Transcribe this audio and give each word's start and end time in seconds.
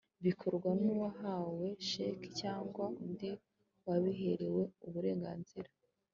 bikorwa 0.25 0.69
n'uwahawe 0.81 1.67
sheki 1.89 2.27
cyangwa 2.39 2.83
undi 3.05 3.29
wabiherewe 3.87 4.61
uburenganzira 4.87 5.69